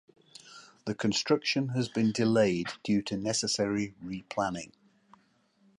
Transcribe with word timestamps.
The 0.85 0.95
construction 0.95 1.67
has 1.75 1.87
been 1.87 2.11
delayed 2.11 2.69
due 2.83 3.03
to 3.03 3.15
necessary 3.17 3.93
re-planning. 4.01 4.71